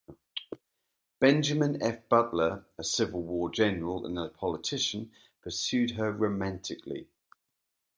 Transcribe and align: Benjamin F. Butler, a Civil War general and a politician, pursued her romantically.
Benjamin 1.19 1.79
F. 1.83 2.09
Butler, 2.09 2.65
a 2.75 2.83
Civil 2.83 3.21
War 3.21 3.51
general 3.51 4.07
and 4.07 4.17
a 4.17 4.29
politician, 4.29 5.11
pursued 5.43 5.91
her 5.91 6.11
romantically. 6.11 7.07